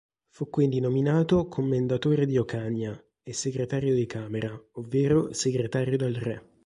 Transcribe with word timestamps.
Fu 0.29 0.49
quindi 0.49 0.79
nominato 0.79 1.45
commendatore 1.47 2.25
di 2.25 2.35
Ocaña 2.39 2.99
e 3.21 3.33
segretario 3.33 3.93
di 3.93 4.07
camera 4.07 4.59
ovvero 4.71 5.31
segretario 5.31 5.95
del 5.95 6.15
re. 6.15 6.43